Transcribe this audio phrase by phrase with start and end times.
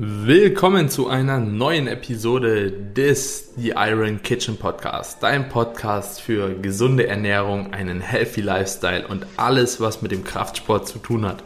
[0.00, 7.72] Willkommen zu einer neuen Episode des The Iron Kitchen Podcast, dein Podcast für gesunde Ernährung,
[7.72, 11.42] einen healthy Lifestyle und alles, was mit dem Kraftsport zu tun hat.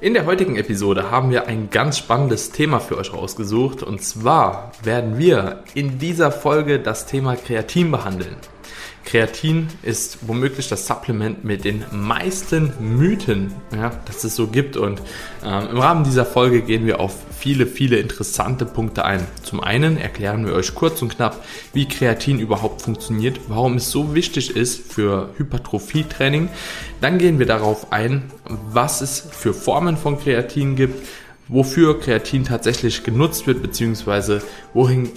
[0.00, 4.70] In der heutigen Episode haben wir ein ganz spannendes Thema für euch rausgesucht und zwar
[4.84, 8.36] werden wir in dieser Folge das Thema Kreatin behandeln.
[9.04, 14.76] Kreatin ist womöglich das Supplement mit den meisten Mythen, ja, dass es so gibt.
[14.76, 15.02] Und
[15.44, 19.26] ähm, im Rahmen dieser Folge gehen wir auf viele, viele interessante Punkte ein.
[19.42, 24.14] Zum einen erklären wir euch kurz und knapp, wie Kreatin überhaupt funktioniert, warum es so
[24.14, 26.48] wichtig ist für Hypertrophietraining.
[27.00, 31.04] Dann gehen wir darauf ein, was es für Formen von Kreatin gibt,
[31.48, 34.42] wofür Kreatin tatsächlich genutzt wird, beziehungsweise
[34.72, 35.10] wohin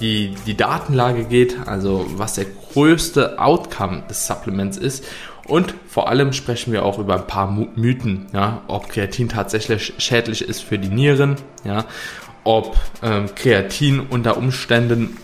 [0.00, 5.04] die, die Datenlage geht, also was der größte Outcome des Supplements ist.
[5.46, 10.42] Und vor allem sprechen wir auch über ein paar Mythen, ja, ob Kreatin tatsächlich schädlich
[10.42, 11.84] ist für die Nieren, ja,
[12.44, 15.16] ob ähm, Kreatin unter Umständen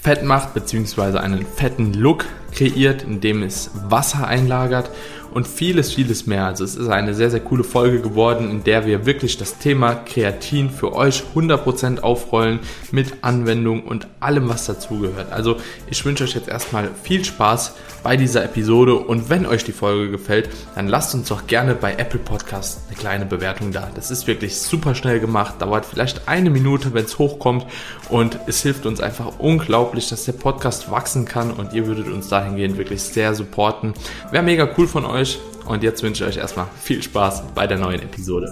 [0.00, 4.90] Fett macht, beziehungsweise einen fetten Look kreiert, indem es Wasser einlagert
[5.32, 6.46] und vieles, vieles mehr.
[6.46, 9.94] Also es ist eine sehr, sehr coole Folge geworden, in der wir wirklich das Thema
[9.94, 15.32] Kreatin für euch 100% aufrollen mit Anwendung und allem, was dazugehört.
[15.32, 15.56] Also
[15.90, 20.10] ich wünsche euch jetzt erstmal viel Spaß bei dieser Episode und wenn euch die Folge
[20.10, 23.88] gefällt, dann lasst uns doch gerne bei Apple Podcast eine kleine Bewertung da.
[23.94, 27.66] Das ist wirklich super schnell gemacht, dauert vielleicht eine Minute, wenn es hochkommt
[28.08, 32.28] und es hilft uns einfach unglaublich, dass der Podcast wachsen kann und ihr würdet uns
[32.28, 33.94] dahingehend wirklich sehr supporten.
[34.30, 37.66] Wäre mega cool von euch euch und jetzt wünsche ich euch erstmal viel Spaß bei
[37.68, 38.50] der neuen Episode.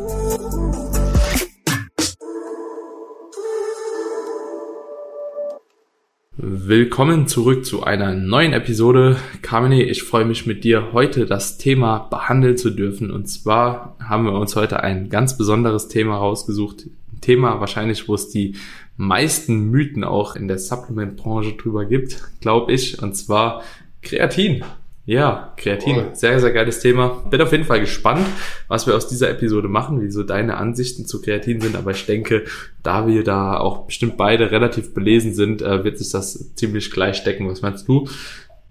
[6.36, 9.16] Willkommen zurück zu einer neuen Episode.
[9.42, 13.10] Kamine, ich freue mich mit dir heute das Thema behandeln zu dürfen.
[13.10, 16.86] Und zwar haben wir uns heute ein ganz besonderes Thema rausgesucht.
[17.12, 18.54] Ein Thema wahrscheinlich, wo es die
[18.96, 23.02] meisten Mythen auch in der Supplement-Branche drüber gibt, glaube ich.
[23.02, 23.62] Und zwar
[24.02, 24.64] Kreatin.
[25.06, 26.10] Ja, Kreatin, cool.
[26.12, 27.08] sehr, sehr geiles Thema.
[27.30, 28.26] Bin auf jeden Fall gespannt,
[28.68, 31.74] was wir aus dieser Episode machen, wie so deine Ansichten zu Kreatin sind.
[31.74, 32.44] Aber ich denke,
[32.82, 37.24] da wir da auch bestimmt beide relativ belesen sind, äh, wird sich das ziemlich gleich
[37.24, 37.48] decken.
[37.48, 38.08] Was meinst du?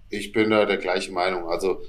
[0.08, 1.48] Ich bin da der gleichen Meinung.
[1.48, 1.80] Also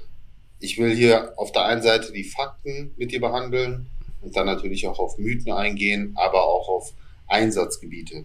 [0.58, 3.86] ich will hier auf der einen Seite die Fakten mit dir behandeln
[4.20, 6.92] und dann natürlich auch auf Mythen eingehen, aber auch auf
[7.26, 8.24] Einsatzgebiete.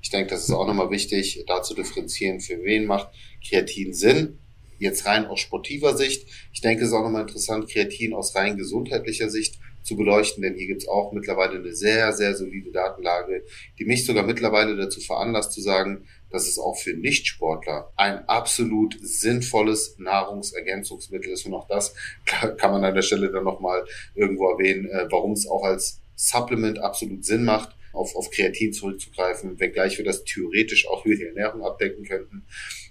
[0.00, 3.08] Ich denke, das ist auch nochmal wichtig, da zu differenzieren, für wen macht
[3.46, 4.38] Kreatin Sinn
[4.78, 6.28] jetzt rein aus sportiver Sicht.
[6.52, 10.54] Ich denke, es ist auch nochmal interessant, Kreatin aus rein gesundheitlicher Sicht zu beleuchten, denn
[10.54, 13.44] hier gibt es auch mittlerweile eine sehr, sehr solide Datenlage,
[13.78, 18.98] die mich sogar mittlerweile dazu veranlasst zu sagen, dass es auch für Nichtsportler ein absolut
[19.00, 21.46] sinnvolles Nahrungsergänzungsmittel ist.
[21.46, 21.94] Und auch das
[22.26, 23.84] kann man an der Stelle dann nochmal
[24.14, 29.58] irgendwo erwähnen, äh, warum es auch als Supplement absolut Sinn macht, auf, auf Kreatin zurückzugreifen,
[29.58, 32.44] wenngleich wir das theoretisch auch über die Ernährung abdecken könnten.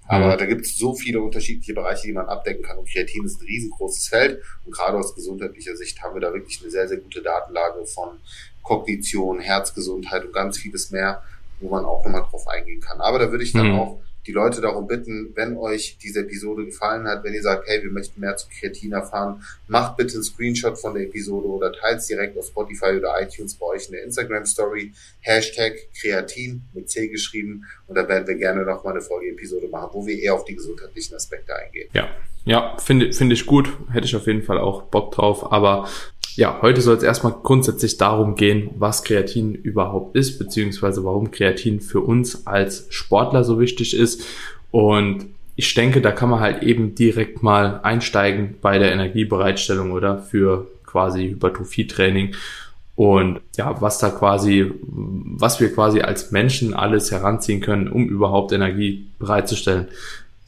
[0.08, 0.38] Aber mhm.
[0.38, 2.78] da gibt es so viele unterschiedliche Bereiche, die man abdecken kann.
[2.78, 4.42] Und Kreatin ist ein riesengroßes Feld.
[4.66, 8.20] Und gerade aus gesundheitlicher Sicht haben wir da wirklich eine sehr, sehr gute Datenlage von
[8.64, 11.24] Kognition, Herzgesundheit und ganz vieles mehr,
[11.60, 13.02] wo man auch nochmal drauf eingehen kann.
[13.02, 13.80] Aber da würde ich dann mhm.
[13.80, 17.82] auch die Leute darum bitten, wenn euch diese Episode gefallen hat, wenn ihr sagt, hey,
[17.82, 22.00] wir möchten mehr zu Kreatin erfahren, macht bitte einen Screenshot von der Episode oder teilt
[22.00, 26.90] es direkt auf Spotify oder iTunes bei euch in der Instagram Story, Hashtag Kreatin mit
[26.90, 27.66] C geschrieben.
[27.88, 31.16] Und da werden wir gerne nochmal eine Folge-Episode machen, wo wir eher auf die gesundheitlichen
[31.16, 31.90] Aspekte eingehen.
[31.94, 32.10] Ja,
[32.46, 35.90] ja, finde finde ich gut, hätte ich auf jeden Fall auch Bock drauf, aber
[36.38, 41.82] ja, heute soll es erstmal grundsätzlich darum gehen, was Kreatin überhaupt ist, beziehungsweise warum Kreatin
[41.82, 44.24] für uns als Sportler so wichtig ist.
[44.70, 50.20] Und ich denke, da kann man halt eben direkt mal einsteigen bei der Energiebereitstellung oder
[50.20, 52.36] für quasi Hypertrophie-Training.
[52.96, 58.52] Und ja, was da quasi, was wir quasi als Menschen alles heranziehen können, um überhaupt
[58.52, 59.88] Energie bereitzustellen.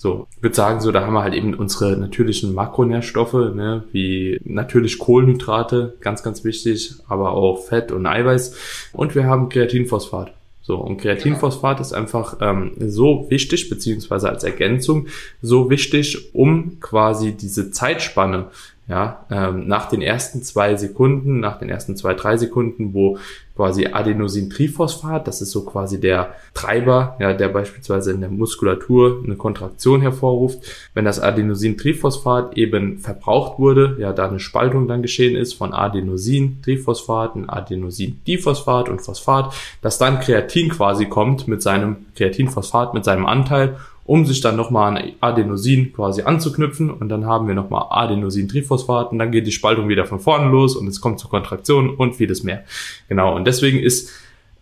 [0.01, 4.39] So, ich würde sagen, so, da haben wir halt eben unsere natürlichen Makronährstoffe, ne, wie
[4.45, 8.55] natürlich Kohlenhydrate, ganz, ganz wichtig, aber auch Fett und Eiweiß.
[8.93, 10.31] Und wir haben Kreatinphosphat.
[10.61, 15.07] So, und Kreatinphosphat ist einfach ähm, so wichtig, beziehungsweise als Ergänzung
[15.41, 18.51] so wichtig, um quasi diese Zeitspanne,
[18.89, 23.19] ja, ähm, nach den ersten zwei Sekunden, nach den ersten zwei, drei Sekunden, wo
[23.55, 29.35] quasi Adenosintriphosphat, das ist so quasi der Treiber, ja, der beispielsweise in der Muskulatur eine
[29.35, 30.59] Kontraktion hervorruft.
[30.95, 37.35] Wenn das Adenosintriphosphat eben verbraucht wurde, ja, da eine Spaltung dann geschehen ist von Adenosintriphosphat,
[37.35, 43.75] ein Adenosindiphosphat und Phosphat, dass dann Kreatin quasi kommt mit seinem Kreatinphosphat, mit seinem Anteil
[44.09, 49.19] um sich dann nochmal an Adenosin quasi anzuknüpfen und dann haben wir nochmal Adenosin-Triphosphat und
[49.19, 52.41] dann geht die Spaltung wieder von vorne los und es kommt zur Kontraktion und vieles
[52.41, 52.63] mehr.
[53.07, 54.09] Genau, und deswegen ist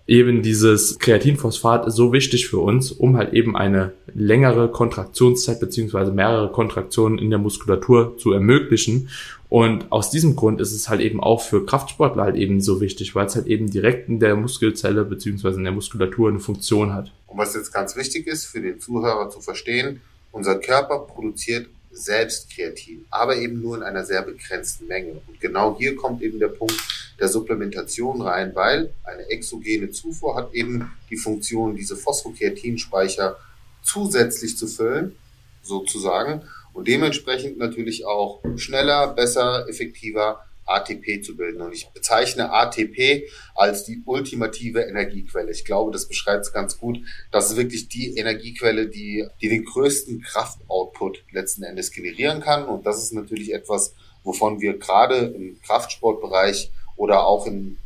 [0.05, 6.51] eben dieses Kreatinphosphat so wichtig für uns, um halt eben eine längere Kontraktionszeit beziehungsweise mehrere
[6.51, 9.07] Kontraktionen in der Muskulatur zu ermöglichen.
[9.47, 13.15] Und aus diesem Grund ist es halt eben auch für Kraftsportler halt eben so wichtig,
[13.15, 17.13] weil es halt eben direkt in der Muskelzelle beziehungsweise in der Muskulatur eine Funktion hat.
[17.27, 20.01] Und was jetzt ganz wichtig ist für den Zuhörer zu verstehen,
[20.31, 25.21] unser Körper produziert selbst Kreatin, aber eben nur in einer sehr begrenzten Menge.
[25.27, 26.75] Und genau hier kommt eben der Punkt
[27.19, 33.37] der Supplementation rein, weil eine exogene Zufuhr hat eben die Funktion, diese Phosphokreatinspeicher
[33.81, 35.15] zusätzlich zu füllen,
[35.63, 36.43] sozusagen,
[36.73, 41.61] und dementsprechend natürlich auch schneller, besser, effektiver ATP zu bilden.
[41.61, 45.51] Und ich bezeichne ATP als die ultimative Energiequelle.
[45.51, 46.99] Ich glaube, das beschreibt es ganz gut.
[47.31, 52.65] Das ist wirklich die Energiequelle, die, die den größten Kraftoutput letzten Endes generieren kann.
[52.65, 53.93] Und das ist natürlich etwas,
[54.23, 57.77] wovon wir gerade im Kraftsportbereich oder auch in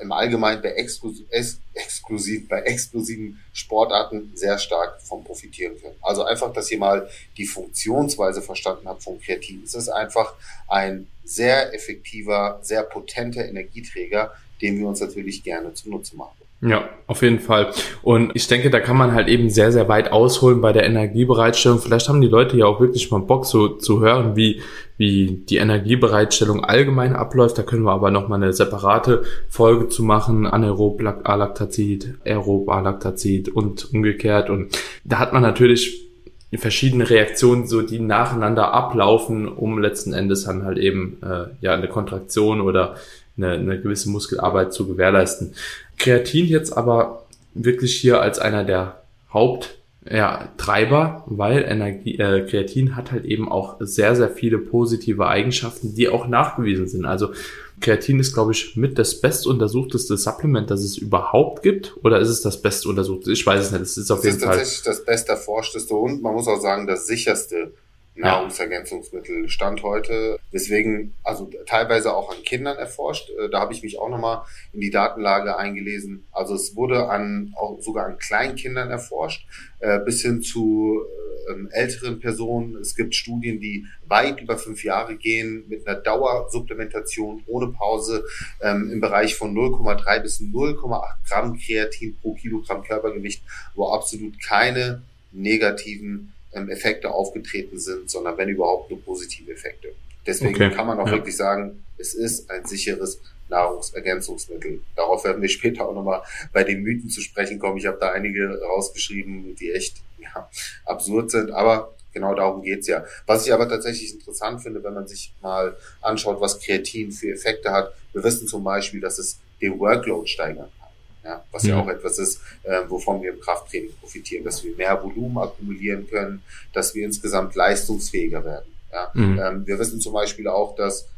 [0.00, 1.26] im Allgemeinen bei, exklusiv,
[1.74, 5.96] exklusiv, bei explosiven Sportarten sehr stark von profitieren können.
[6.02, 9.62] Also einfach, dass ihr mal die Funktionsweise verstanden habt von Kreatin.
[9.64, 10.34] Es ist einfach
[10.68, 16.45] ein sehr effektiver, sehr potenter Energieträger, den wir uns natürlich gerne zunutze machen.
[16.62, 17.70] Ja, auf jeden Fall.
[18.02, 21.80] Und ich denke, da kann man halt eben sehr, sehr weit ausholen bei der Energiebereitstellung.
[21.80, 24.62] Vielleicht haben die Leute ja auch wirklich mal Bock so zu hören, wie,
[24.96, 27.58] wie die Energiebereitstellung allgemein abläuft.
[27.58, 30.46] Da können wir aber nochmal eine separate Folge zu machen.
[30.46, 34.48] Anaerob Alaktazid, Aerob Alaktazid und umgekehrt.
[34.48, 36.06] Und da hat man natürlich
[36.54, 41.88] verschiedene Reaktionen, so die nacheinander ablaufen, um letzten Endes dann halt eben äh, ja eine
[41.88, 42.94] Kontraktion oder
[43.36, 45.54] eine, eine gewisse Muskelarbeit zu gewährleisten.
[45.98, 49.02] Kreatin jetzt aber wirklich hier als einer der
[49.32, 49.76] Haupt
[50.10, 55.94] ja, Treiber, weil Energie, äh, Kreatin hat halt eben auch sehr, sehr viele positive Eigenschaften,
[55.94, 57.06] die auch nachgewiesen sind.
[57.06, 57.32] Also
[57.80, 61.94] Kreatin ist, glaube ich, mit das bestuntersuchteste Supplement, das es überhaupt gibt.
[62.04, 63.32] Oder ist es das bestuntersuchte?
[63.32, 63.82] Ich weiß es nicht.
[63.82, 64.58] Es ist auf das jeden ist Fall.
[64.58, 67.72] Das ist tatsächlich das besterforschteste und man muss auch sagen, das sicherste
[68.16, 70.38] Nahrungsergänzungsmittel Stand heute.
[70.52, 73.30] Deswegen, also teilweise auch an Kindern erforscht.
[73.30, 74.42] Äh, da habe ich mich auch nochmal
[74.72, 76.26] in die Datenlage eingelesen.
[76.32, 79.46] Also es wurde an auch sogar an Kleinkindern erforscht,
[79.80, 81.02] äh, bis hin zu
[81.48, 82.76] ähm, älteren Personen.
[82.76, 88.24] Es gibt Studien, die weit über fünf Jahre gehen mit einer Dauersupplementation ohne Pause
[88.60, 93.42] ähm, im Bereich von 0,3 bis 0,8 Gramm Kreatin pro Kilogramm Körpergewicht,
[93.74, 95.02] wo absolut keine
[95.32, 99.92] negativen ähm, Effekte aufgetreten sind, sondern wenn überhaupt nur positive Effekte.
[100.26, 100.70] Deswegen okay.
[100.70, 101.12] kann man auch ja.
[101.12, 104.80] wirklich sagen, es ist ein sicheres Nahrungsergänzungsmittel.
[104.96, 106.22] Darauf werden wir später auch nochmal
[106.52, 107.76] bei den Mythen zu sprechen kommen.
[107.76, 110.50] Ich habe da einige rausgeschrieben, die echt ja,
[110.84, 113.04] absurd sind, aber genau darum geht's ja.
[113.26, 117.70] Was ich aber tatsächlich interessant finde, wenn man sich mal anschaut, was Kreatin für Effekte
[117.70, 117.94] hat.
[118.12, 120.85] Wir wissen zum Beispiel, dass es den Workload steigern kann
[121.26, 121.76] ja, was ja.
[121.76, 126.08] ja auch etwas ist, äh, wovon wir im Krafttraining profitieren, dass wir mehr Volumen akkumulieren
[126.08, 126.42] können,
[126.72, 128.72] dass wir insgesamt leistungsfähiger werden.
[128.92, 129.10] Ja.
[129.14, 129.38] Mhm.
[129.38, 131.08] Ähm, wir wissen zum Beispiel auch, dass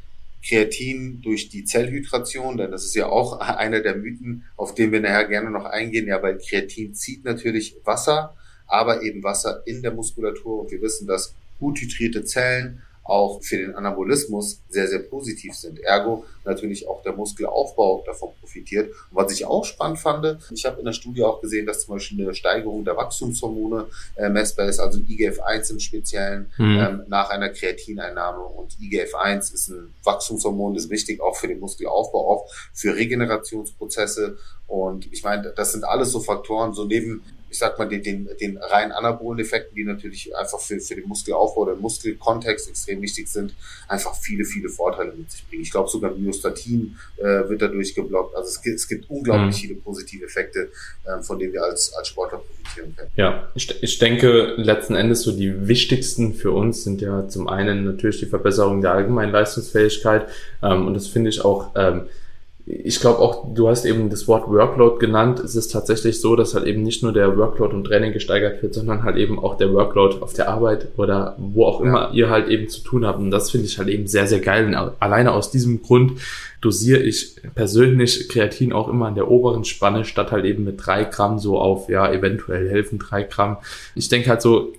[0.47, 5.01] Kreatin durch die Zellhydration, denn das ist ja auch einer der Mythen, auf den wir
[5.01, 8.35] nachher gerne noch eingehen, ja, weil Kreatin zieht natürlich Wasser,
[8.67, 13.57] aber eben Wasser in der Muskulatur und wir wissen, dass gut hydrierte Zellen auch für
[13.57, 15.81] den Anabolismus sehr, sehr positiv sind.
[15.81, 18.91] Ergo natürlich auch der Muskelaufbau davon profitiert.
[19.11, 21.95] Und was ich auch spannend fand, ich habe in der Studie auch gesehen, dass zum
[21.95, 26.79] Beispiel eine Steigerung der Wachstumshormone äh, messbar ist, also IGF-1 im Speziellen, mhm.
[26.79, 28.43] ähm, nach einer Kreatineinnahme.
[28.43, 34.37] Und IGF-1 ist ein Wachstumshormon, das ist wichtig auch für den Muskelaufbau, auch für Regenerationsprozesse.
[34.67, 38.29] Und ich meine, das sind alles so Faktoren, so neben ich sag mal, den, den,
[38.41, 43.29] den rein anabolen Effekten, die natürlich einfach für, für den Muskelaufbau oder Muskelkontext extrem wichtig
[43.29, 43.55] sind,
[43.89, 45.63] einfach viele, viele Vorteile mit sich bringen.
[45.63, 48.37] Ich glaube, sogar Myostatin äh, wird dadurch geblockt.
[48.37, 49.61] Also es gibt, es gibt unglaublich mhm.
[49.61, 50.71] viele positive Effekte,
[51.05, 53.11] äh, von denen wir als, als Sportler profitieren können.
[53.17, 57.85] Ja, ich, ich denke, letzten Endes so die wichtigsten für uns sind ja zum einen
[57.85, 60.29] natürlich die Verbesserung der allgemeinen Leistungsfähigkeit
[60.63, 62.09] ähm, und das finde ich auch ähm,
[62.71, 65.41] ich glaube auch, du hast eben das Wort Workload genannt.
[65.41, 68.75] Es ist tatsächlich so, dass halt eben nicht nur der Workload und Training gesteigert wird,
[68.75, 72.13] sondern halt eben auch der Workload auf der Arbeit oder wo auch immer ja.
[72.13, 73.21] ihr halt eben zu tun habt.
[73.21, 74.67] Und das finde ich halt eben sehr, sehr geil.
[74.67, 76.21] Und alleine aus diesem Grund
[76.61, 81.05] dosiere ich persönlich Kreatin auch immer in der oberen Spanne, statt halt eben mit drei
[81.05, 83.57] Gramm so auf, ja, eventuell helfen drei Gramm.
[83.95, 84.75] Ich denke halt so,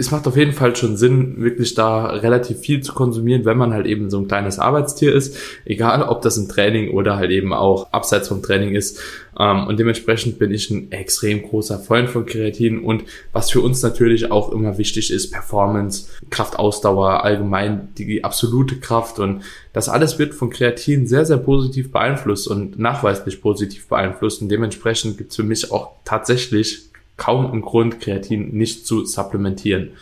[0.00, 3.74] es macht auf jeden Fall schon Sinn, wirklich da relativ viel zu konsumieren, wenn man
[3.74, 7.52] halt eben so ein kleines Arbeitstier ist, egal ob das ein Training oder halt eben
[7.52, 8.98] auch abseits vom Training ist.
[9.38, 12.82] Ähm, und dementsprechend bin ich ein extrem großer Freund von Kreatin.
[12.82, 19.18] Und was für uns natürlich auch immer wichtig ist, Performance, Kraftausdauer, allgemein die absolute Kraft.
[19.18, 19.42] Und
[19.74, 24.40] das alles wird von Kreatin sehr, sehr positiv beeinflusst und nachweislich positiv beeinflusst.
[24.40, 26.89] Und dementsprechend gibt es für mich auch tatsächlich
[27.20, 29.92] kaum einen Grund, Kreatin nicht zu supplementieren.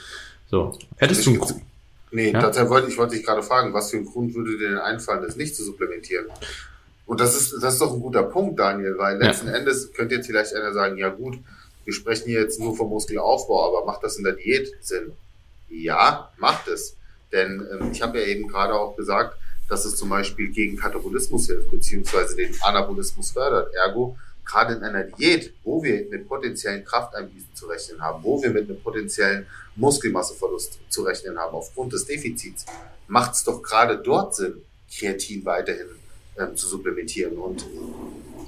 [0.46, 0.78] So.
[0.96, 1.60] Hättest du einen Grund?
[2.10, 2.40] Nee, ja?
[2.40, 5.22] tatsächlich wollte ich wollte dich gerade fragen, was für ein Grund würde dir denn einfallen,
[5.22, 6.26] das nicht zu supplementieren?
[7.06, 9.54] Und das ist, das ist doch ein guter Punkt, Daniel, weil letzten ja.
[9.54, 11.38] Endes könnte jetzt vielleicht einer sagen, ja gut,
[11.84, 15.12] wir sprechen hier jetzt nur vom Muskelaufbau, aber macht das in der Diät Sinn?
[15.68, 16.96] Ja, macht es.
[17.32, 19.36] Denn ähm, ich habe ja eben gerade auch gesagt,
[19.68, 23.74] dass es zum Beispiel gegen Katabolismus hilft, beziehungsweise den Anabolismus fördert.
[23.74, 24.16] Ergo
[24.48, 28.68] gerade in einer Diät, wo wir mit potenziellen Krafteinbußen zu rechnen haben, wo wir mit
[28.68, 32.64] einem potenziellen Muskelmasseverlust zu rechnen haben aufgrund des Defizits,
[33.06, 35.86] macht es doch gerade dort Sinn, Kreatin weiterhin
[36.38, 37.36] ähm, zu supplementieren.
[37.36, 37.64] Und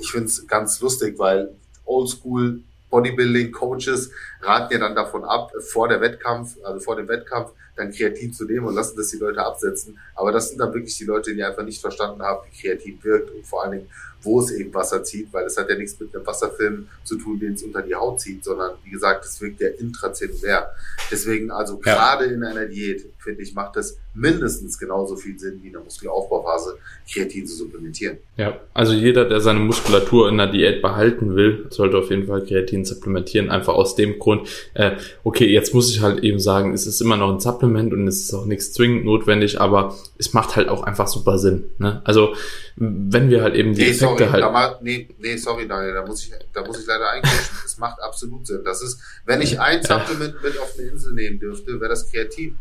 [0.01, 1.55] ich finde es ganz lustig, weil
[1.85, 4.11] Oldschool Bodybuilding Coaches
[4.43, 8.45] raten ja dann davon ab, vor der Wettkampf, also vor dem Wettkampf, dann Kreatin zu
[8.45, 9.99] nehmen und lassen das die Leute absetzen.
[10.15, 13.31] Aber das sind dann wirklich die Leute, die einfach nicht verstanden haben, wie Kreatin wirkt
[13.31, 13.87] und vor allen Dingen,
[14.23, 17.41] wo es eben Wasser zieht, weil es hat ja nichts mit einem Wasserfilm zu tun,
[17.41, 20.71] den es unter die Haut zieht, sondern wie gesagt, es wirkt ja intrazellulär.
[21.11, 21.95] Deswegen also ja.
[21.95, 25.83] gerade in einer Diät, finde ich, macht es mindestens genauso viel Sinn wie in der
[25.83, 26.79] Muskelaufbauphase,
[27.11, 28.19] Kreatin zu supplementieren.
[28.37, 32.45] Ja, also jeder, der seine Muskulatur in der Diät behalten will, sollte auf jeden Fall
[32.45, 36.87] Kreatin supplementieren, einfach aus dem Grund, äh, okay, jetzt muss ich halt eben sagen, es
[36.87, 40.57] ist immer noch ein Supplement und es ist auch nichts zwingend notwendig, aber es macht
[40.57, 41.71] halt auch einfach super Sinn.
[41.79, 42.01] Ne?
[42.05, 42.35] Also
[42.77, 44.43] wenn wir halt eben die nee, Effekte sorry, halt.
[44.43, 47.57] Da nee, nee, sorry, Daniel, da muss ich, da muss ich leider eingreifen.
[47.65, 48.63] Es macht absolut Sinn.
[48.65, 52.59] Das ist, wenn ich ein Supplement mit auf eine Insel nehmen dürfte, wäre das Kreatin.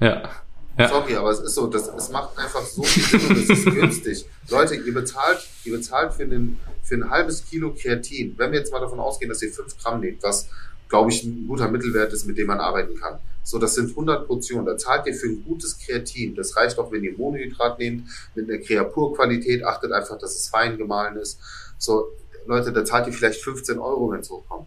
[0.00, 0.30] Ja.
[0.78, 0.88] ja.
[0.88, 3.64] Sorry, aber es ist so, das, es macht einfach so viel Sinn und es ist
[3.64, 4.26] günstig.
[4.50, 8.34] Leute, ihr bezahlt, ihr bezahlt für, den, für ein halbes Kilo Kreatin.
[8.36, 10.48] Wenn wir jetzt mal davon ausgehen, dass ihr fünf Gramm nehmt, was,
[10.88, 14.26] glaube ich, ein guter Mittelwert ist, mit dem man arbeiten kann so, das sind 100
[14.26, 14.64] Portionen.
[14.64, 16.34] Da zahlt ihr für ein gutes Kreatin.
[16.34, 19.62] Das reicht auch, wenn ihr Monohydrat nehmt, mit einer Kreapurqualität.
[19.64, 21.38] Achtet einfach, dass es fein gemahlen ist.
[21.78, 22.08] So,
[22.46, 24.66] Leute, da zahlt ihr vielleicht 15 Euro, wenn es hochkommt.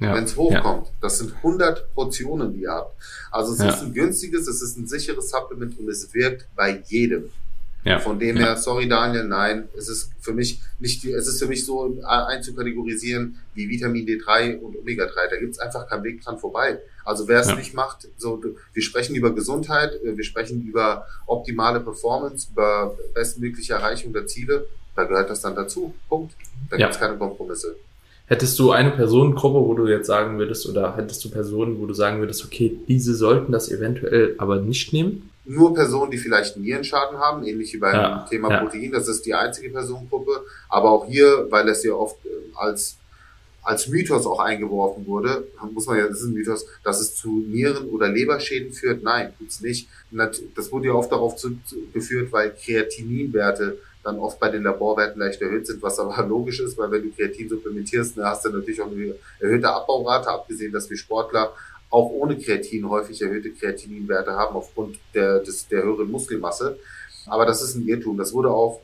[0.00, 0.14] Ja.
[0.14, 0.86] Wenn es hochkommt.
[0.86, 0.92] Ja.
[1.02, 2.96] Das sind 100 Portionen, die ihr habt.
[3.30, 3.68] Also es ja.
[3.68, 7.30] ist ein günstiges, es ist ein sicheres Supplement und es wirkt bei jedem.
[7.84, 7.98] Ja.
[7.98, 11.66] Von dem her, sorry Daniel, nein, es ist für mich nicht, es ist für mich
[11.66, 15.28] so einzukategorisieren wie Vitamin D3 und Omega 3.
[15.30, 16.78] Da gibt es einfach keinen Weg dran vorbei.
[17.04, 17.56] Also wer es ja.
[17.56, 23.74] nicht macht, so wir sprechen über Gesundheit, äh, wir sprechen über optimale Performance, über bestmögliche
[23.74, 24.66] Erreichung der Ziele.
[24.96, 25.94] Da gehört das dann dazu.
[26.08, 26.34] Punkt.
[26.70, 26.86] Da ja.
[26.86, 27.76] gibt es keine Kompromisse.
[28.26, 31.92] Hättest du eine Personengruppe, wo du jetzt sagen würdest, oder hättest du Personen, wo du
[31.92, 35.28] sagen würdest, okay, diese sollten das eventuell aber nicht nehmen?
[35.44, 38.60] Nur Personen, die vielleicht Nierenschaden haben, ähnlich wie beim ja, Thema ja.
[38.60, 38.92] Protein.
[38.92, 40.44] Das ist die einzige Personengruppe.
[40.68, 42.96] Aber auch hier, weil das ja oft äh, als,
[43.62, 47.44] als Mythos auch eingeworfen wurde, muss man ja, das ist ein Mythos, dass es zu
[47.46, 49.02] Nieren- oder Leberschäden führt.
[49.02, 49.88] Nein, tut's nicht.
[50.54, 55.18] Das wurde ja oft darauf zu, zu, geführt, weil Kreatininwerte dann oft bei den Laborwerten
[55.18, 58.50] leicht erhöht sind, was aber logisch ist, weil wenn du Kreatin supplementierst, dann hast du
[58.50, 61.54] natürlich auch eine erhöhte Abbaurate, abgesehen, dass wir Sportler
[61.94, 66.76] auch ohne Kreatin häufig erhöhte Kreatininwerte haben aufgrund der, des, der höheren Muskelmasse.
[67.26, 68.18] Aber das ist ein Irrtum.
[68.18, 68.80] Das wurde auch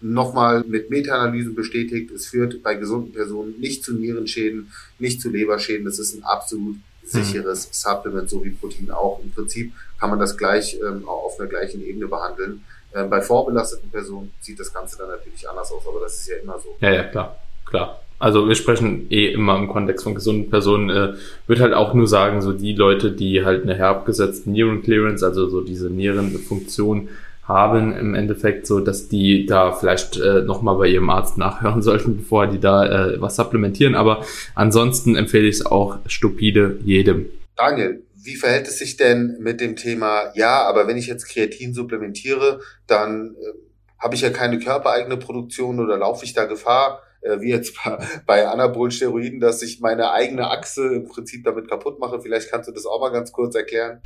[0.00, 2.10] nochmal mit Meta-Analysen bestätigt.
[2.10, 5.84] Es führt bei gesunden Personen nicht zu Nierenschäden, nicht zu Leberschäden.
[5.84, 7.72] Das ist ein absolut sicheres mhm.
[7.72, 9.20] Supplement, so wie Protein auch.
[9.22, 12.64] Im Prinzip kann man das gleich ähm, auf einer gleichen Ebene behandeln.
[12.94, 16.36] Ähm, bei vorbelasteten Personen sieht das Ganze dann natürlich anders aus, aber das ist ja
[16.38, 16.76] immer so.
[16.80, 21.14] Ja, ja, klar, klar also wir sprechen eh immer im Kontext von gesunden Personen, äh,
[21.46, 25.48] würde halt auch nur sagen, so die Leute, die halt eine herabgesetzte Nieren Clearance, also
[25.48, 27.08] so diese Nierenfunktion
[27.44, 32.18] haben im Endeffekt, so dass die da vielleicht äh, nochmal bei ihrem Arzt nachhören sollten,
[32.18, 33.94] bevor die da äh, was supplementieren.
[33.94, 34.24] Aber
[34.54, 37.26] ansonsten empfehle ich es auch stupide jedem.
[37.56, 41.72] Daniel, wie verhält es sich denn mit dem Thema, ja, aber wenn ich jetzt Kreatin
[41.72, 43.54] supplementiere, dann äh,
[43.98, 47.00] habe ich ja keine körpereigene Produktion oder laufe ich da Gefahr?
[47.22, 51.68] Äh, wie jetzt bei, bei anabolen Steroiden, dass ich meine eigene Achse im Prinzip damit
[51.68, 52.20] kaputt mache.
[52.20, 54.00] Vielleicht kannst du das auch mal ganz kurz erklären.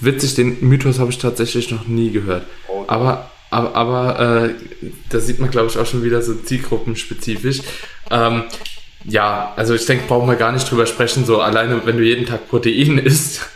[0.00, 2.44] Witzig, den Mythos habe ich tatsächlich noch nie gehört.
[2.68, 4.54] Oh, aber aber, aber äh,
[5.08, 7.60] da sieht man, glaube ich, auch schon wieder so zielgruppenspezifisch.
[8.10, 8.44] Ähm,
[9.04, 11.24] ja, also ich denke, brauchen wir gar nicht drüber sprechen.
[11.24, 13.48] So alleine, wenn du jeden Tag Protein isst,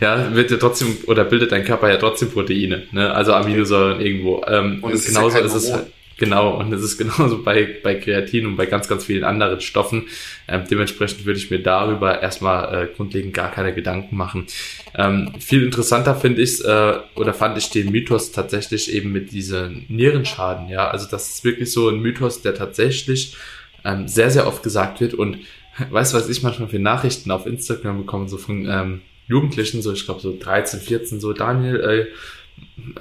[0.00, 3.12] ja, wird ja trotzdem oder bildet dein Körper ja trotzdem Proteine, ne?
[3.12, 4.42] Also Aminosäuren irgendwo.
[4.48, 5.92] Ähm, und, und genauso ist, ja ist es halt.
[6.18, 10.08] Genau, und es ist genauso bei, bei Kreatin und bei ganz, ganz vielen anderen Stoffen.
[10.48, 14.46] Ähm, dementsprechend würde ich mir darüber erstmal äh, grundlegend gar keine Gedanken machen.
[14.94, 19.84] Ähm, viel interessanter finde ich äh, oder fand ich den Mythos tatsächlich eben mit diesen
[19.88, 20.70] Nierenschaden.
[20.70, 23.36] Ja, also das ist wirklich so ein Mythos, der tatsächlich
[23.84, 25.12] ähm, sehr, sehr oft gesagt wird.
[25.12, 25.38] Und
[25.90, 29.92] weißt du, was ich manchmal für Nachrichten auf Instagram bekomme, so von ähm, Jugendlichen, so
[29.92, 32.06] ich glaube so 13, 14, so Daniel, äh,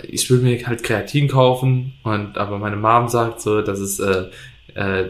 [0.03, 4.25] ich will mir halt Kreatin kaufen und aber meine Mom sagt so, dass es äh,
[4.75, 5.05] äh,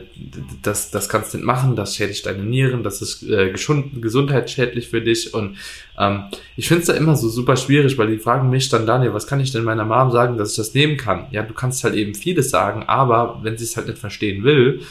[0.62, 4.90] das, das kannst du nicht machen, das schädigt deine Nieren, das ist äh, gesund, gesundheitsschädlich
[4.90, 5.58] für dich und
[5.98, 6.26] ähm,
[6.56, 9.28] ich finde es da immer so super schwierig, weil die fragen mich dann, Daniel, was
[9.28, 11.26] kann ich denn meiner Mom sagen, dass ich das nehmen kann?
[11.32, 14.82] Ja, du kannst halt eben vieles sagen, aber wenn sie es halt nicht verstehen will,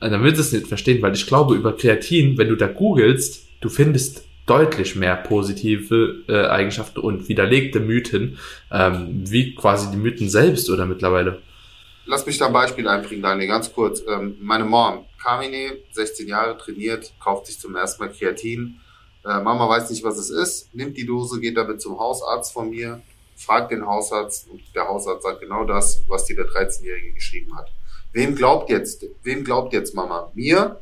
[0.00, 2.68] äh, dann wird sie es nicht verstehen, weil ich glaube, über Kreatin, wenn du da
[2.68, 8.38] googelst, du findest deutlich mehr positive äh, Eigenschaften und widerlegte Mythen,
[8.70, 11.40] ähm, wie quasi die Mythen selbst oder mittlerweile.
[12.04, 14.02] Lass mich da ein Beispiel einbringen, Daniel, ganz kurz.
[14.08, 18.80] Ähm, meine Mom, Carmine, 16 Jahre, trainiert, kauft sich zum ersten Mal Kreatin.
[19.24, 22.70] Äh, Mama weiß nicht, was es ist, nimmt die Dose, geht damit zum Hausarzt von
[22.70, 23.00] mir,
[23.36, 27.70] fragt den Hausarzt und der Hausarzt sagt genau das, was dir der 13-Jährige geschrieben hat.
[28.12, 30.30] Wem glaubt jetzt, wem glaubt jetzt Mama?
[30.34, 30.80] Mir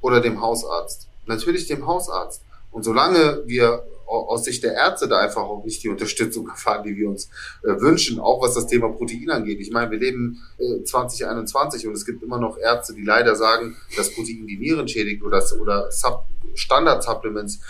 [0.00, 1.06] oder dem Hausarzt?
[1.26, 2.42] Natürlich dem Hausarzt.
[2.72, 6.96] Und solange wir aus Sicht der Ärzte da einfach auch nicht die Unterstützung erfahren, die
[6.96, 7.30] wir uns
[7.62, 9.60] äh, wünschen, auch was das Thema Protein angeht.
[9.60, 13.76] Ich meine, wir leben äh, 2021 und es gibt immer noch Ärzte, die leider sagen,
[13.96, 17.60] dass Protein die Nieren schädigt oder, oder Sub Standard-Supplements,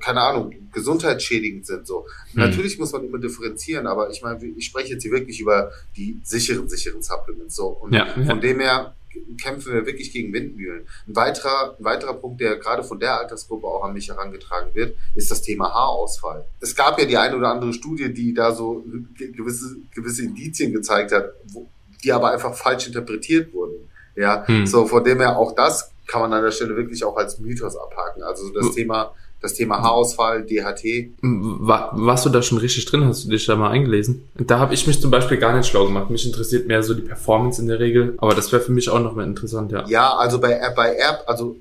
[0.00, 1.86] keine Ahnung, gesundheitsschädigend sind.
[1.86, 2.06] So.
[2.34, 2.40] Mhm.
[2.40, 6.20] Natürlich muss man immer differenzieren, aber ich meine, ich spreche jetzt hier wirklich über die
[6.22, 7.56] sicheren, sicheren Supplements.
[7.56, 7.68] So.
[7.68, 8.24] Und ja, ja.
[8.24, 8.94] von dem her
[9.40, 10.86] kämpfen wir wirklich gegen Windmühlen.
[11.06, 14.96] Ein weiterer, ein weiterer Punkt, der gerade von der Altersgruppe auch an mich herangetragen wird,
[15.14, 16.44] ist das Thema Haarausfall.
[16.60, 18.84] Es gab ja die eine oder andere Studie, die da so
[19.18, 21.68] gewisse, gewisse Indizien gezeigt hat, wo,
[22.02, 23.88] die aber einfach falsch interpretiert wurden.
[24.14, 24.66] Ja, hm.
[24.66, 27.76] so von dem her auch das kann man an der Stelle wirklich auch als Mythos
[27.76, 28.22] abhaken.
[28.22, 31.10] Also das Thema das Thema Haarausfall, DHT.
[31.20, 33.04] War, warst du da schon richtig drin?
[33.04, 34.28] Hast du dich da mal eingelesen?
[34.34, 36.10] Da habe ich mich zum Beispiel gar nicht schlau gemacht.
[36.10, 39.00] Mich interessiert mehr so die Performance in der Regel, aber das wäre für mich auch
[39.00, 39.84] noch mal interessant, ja.
[39.88, 41.56] Ja, also bei, bei Erb, also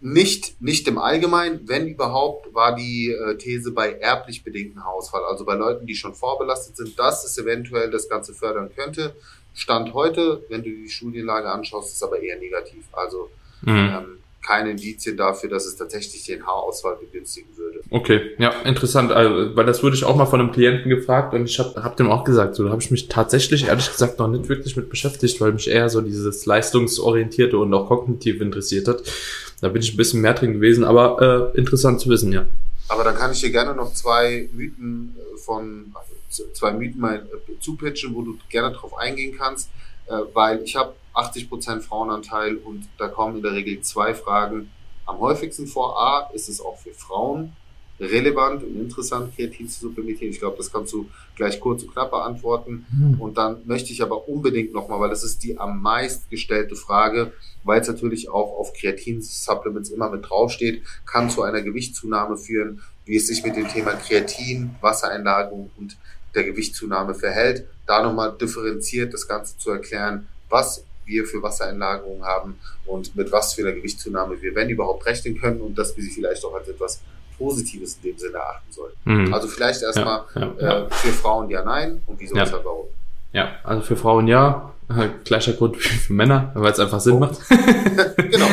[0.00, 5.44] nicht, nicht im Allgemeinen, wenn überhaupt, war die äh, These bei erblich bedingten Haarausfall, also
[5.44, 9.14] bei Leuten, die schon vorbelastet sind, dass es eventuell das Ganze fördern könnte.
[9.54, 12.84] Stand heute, wenn du die Studienlage anschaust, ist aber eher negativ.
[12.92, 13.30] Also
[13.62, 13.68] mhm.
[13.76, 17.80] ähm, keine Indizien dafür, dass es tatsächlich den Haarausfall begünstigen würde.
[17.90, 21.46] Okay, ja, interessant, also, weil das wurde ich auch mal von einem Klienten gefragt und
[21.46, 24.28] ich habe hab dem auch gesagt, so da habe ich mich tatsächlich ehrlich gesagt noch
[24.28, 29.02] nicht wirklich mit beschäftigt, weil mich eher so dieses leistungsorientierte und auch kognitiv interessiert hat.
[29.60, 32.46] Da bin ich ein bisschen mehr drin gewesen, aber äh, interessant zu wissen, ja.
[32.88, 37.16] Aber dann kann ich dir gerne noch zwei Mythen äh, von also zwei Mythen mal
[37.16, 39.70] äh, zupitchen, wo du gerne drauf eingehen kannst,
[40.06, 44.70] äh, weil ich habe 80% Frauenanteil und da kommen in der Regel zwei Fragen
[45.06, 45.98] am häufigsten vor.
[45.98, 47.52] A, ist es auch für Frauen
[47.98, 50.30] relevant und interessant, Kreatin zu supplementieren?
[50.30, 52.86] Ich glaube, das kannst du gleich kurz und knapp beantworten.
[52.90, 53.20] Mhm.
[53.20, 57.32] Und dann möchte ich aber unbedingt nochmal, weil das ist die am meist gestellte Frage,
[57.64, 63.16] weil es natürlich auch auf Kreatin-Supplements immer mit draufsteht, kann zu einer Gewichtszunahme führen, wie
[63.16, 65.96] es sich mit dem Thema Kreatin, Wassereinlagerung und
[66.34, 67.66] der Gewichtszunahme verhält.
[67.86, 73.54] Da nochmal differenziert das Ganze zu erklären, was wir für Wassereinlagerungen haben und mit was
[73.54, 76.68] für einer Gewichtszunahme wir, wenn überhaupt, rechnen können und dass wir sie vielleicht auch als
[76.68, 77.00] etwas
[77.38, 78.98] Positives in dem Sinne erachten sollten.
[79.04, 79.34] Mhm.
[79.34, 82.50] Also vielleicht erstmal ja, ja, äh, für Frauen ja, nein und wieso, ja.
[82.64, 82.86] warum.
[83.32, 84.72] Ja, also für Frauen ja,
[85.24, 87.38] gleicher Grund wie für Männer, weil es einfach Sinn macht.
[88.16, 88.46] genau.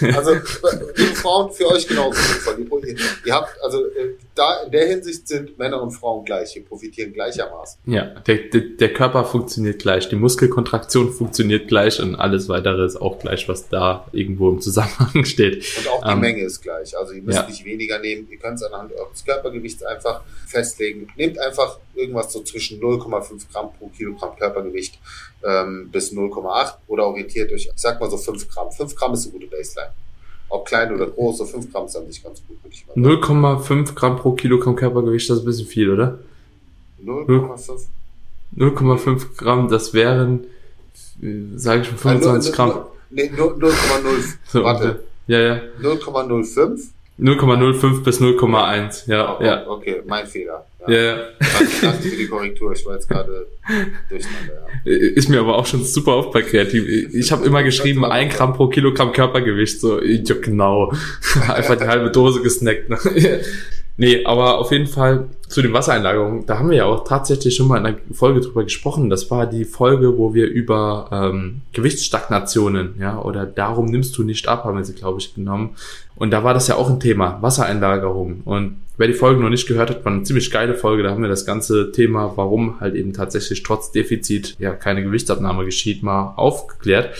[0.16, 0.32] Also
[0.96, 2.18] liebe Frauen, für euch genauso.
[2.56, 6.64] Ihr, ihr habt, also äh, da in der Hinsicht sind Männer und Frauen gleich, wir
[6.64, 7.80] profitieren gleichermaßen.
[7.86, 12.96] Ja, der, der, der Körper funktioniert gleich, die Muskelkontraktion funktioniert gleich und alles weitere ist
[12.96, 15.64] auch gleich, was da irgendwo im Zusammenhang steht.
[15.78, 16.96] Und auch die ähm, Menge ist gleich.
[16.96, 17.46] Also ihr müsst ja.
[17.46, 21.08] nicht weniger nehmen, ihr könnt es anhand eures Körpergewichts einfach festlegen.
[21.16, 24.98] Nehmt einfach irgendwas so zwischen 0,5 Gramm pro Kilogramm Körpergewicht
[25.44, 28.70] ähm, bis 0,8 oder orientiert euch, ich sag mal so 5 Gramm.
[28.70, 29.92] 5 Gramm ist eine gute Baseline.
[30.50, 32.56] Ob klein oder groß, so 5 Gramm ist an sich ganz gut.
[32.96, 36.18] 0,5 Gramm pro Kilogramm Körpergewicht, das ist ein bisschen viel, oder?
[37.04, 37.86] 0,5.
[38.56, 40.44] 0,5 Gramm, das wären,
[41.56, 42.86] sage ich mal, 25 Gramm.
[43.10, 44.62] Nee, 0,0.
[44.64, 45.04] Warte.
[45.26, 45.60] Ja, ja.
[45.82, 46.88] 0,05
[47.20, 49.66] 0,05 bis 0,1, ja, oh, ja.
[49.66, 50.64] Okay, mein Fehler.
[50.86, 51.16] Ja, ja.
[51.16, 51.16] ja.
[51.82, 53.48] Danke für die Korrektur, ich war jetzt gerade
[54.08, 54.92] durcheinander, ja.
[54.92, 56.86] Ist mir aber auch schon super oft bei Kreativ.
[57.12, 60.92] Ich habe immer geschrieben, ein Gramm pro Kilogramm Körpergewicht, so, ja, genau.
[61.48, 62.88] Einfach die halbe Dose gesnackt.
[62.88, 62.98] Ne?
[63.96, 67.68] nee, aber auf jeden Fall, zu den Wassereinlagerungen, da haben wir ja auch tatsächlich schon
[67.68, 69.08] mal in einer Folge drüber gesprochen.
[69.08, 74.46] Das war die Folge, wo wir über ähm, Gewichtsstagnationen, ja, oder darum nimmst du nicht
[74.46, 75.70] ab, haben wir sie, glaube ich, genommen.
[76.16, 78.42] Und da war das ja auch ein Thema, Wassereinlagerung.
[78.44, 81.02] Und wer die Folge noch nicht gehört hat, war eine ziemlich geile Folge.
[81.02, 85.64] Da haben wir das ganze Thema, warum halt eben tatsächlich trotz Defizit ja keine Gewichtsabnahme
[85.64, 87.14] geschieht, mal aufgeklärt.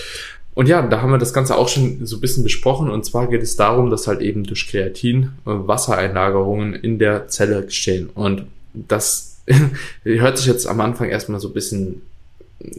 [0.59, 2.89] Und ja, da haben wir das Ganze auch schon so ein bisschen besprochen.
[2.89, 7.63] Und zwar geht es darum, dass halt eben durch Kreatin äh, Wassereinlagerungen in der Zelle
[7.63, 8.09] geschehen.
[8.13, 8.43] Und
[8.73, 9.41] das
[10.03, 12.01] hört sich jetzt am Anfang erstmal so ein bisschen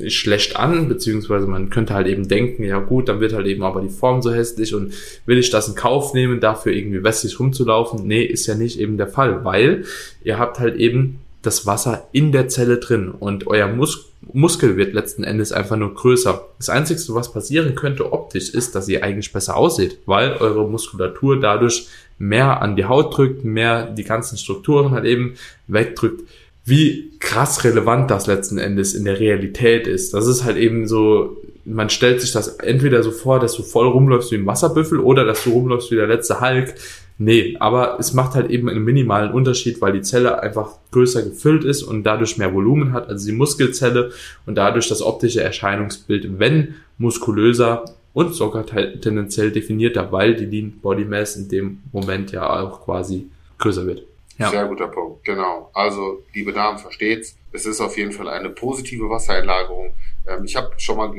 [0.08, 3.80] schlecht an, beziehungsweise man könnte halt eben denken, ja gut, dann wird halt eben aber
[3.80, 4.92] die Form so hässlich und
[5.24, 8.06] will ich das in Kauf nehmen, dafür irgendwie westlich rumzulaufen?
[8.06, 9.86] Nee, ist ja nicht eben der Fall, weil
[10.22, 14.92] ihr habt halt eben das Wasser in der Zelle drin und euer Mus Muskel wird
[14.92, 16.46] letzten Endes einfach nur größer.
[16.58, 21.40] Das Einzige, was passieren könnte optisch, ist, dass ihr eigentlich besser aussieht, weil eure Muskulatur
[21.40, 25.34] dadurch mehr an die Haut drückt, mehr die ganzen Strukturen halt eben
[25.68, 26.22] wegdrückt.
[26.64, 30.12] Wie krass relevant das letzten Endes in der Realität ist.
[30.12, 33.88] Das ist halt eben so, man stellt sich das entweder so vor, dass du voll
[33.88, 36.74] rumläufst wie ein Wasserbüffel oder dass du rumläufst wie der letzte Hulk.
[37.22, 41.64] Nee, aber es macht halt eben einen minimalen Unterschied, weil die Zelle einfach größer gefüllt
[41.64, 44.10] ist und dadurch mehr Volumen hat, also die Muskelzelle
[44.46, 51.04] und dadurch das optische Erscheinungsbild, wenn muskulöser und sogar tendenziell definierter, weil die Lean Body
[51.04, 53.28] Mass in dem Moment ja auch quasi
[53.58, 54.02] größer wird.
[54.38, 54.48] Ja.
[54.48, 55.70] Sehr guter Punkt, genau.
[55.74, 57.36] Also, liebe Damen, versteht's.
[57.52, 59.92] Es ist auf jeden Fall eine positive Wassereinlagerung.
[60.26, 61.12] Ähm, ich habe schon mal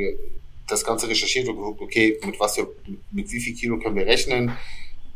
[0.68, 2.68] das Ganze recherchiert und geguckt, okay, mit was wir,
[3.12, 4.52] mit wie viel Kilo können wir rechnen?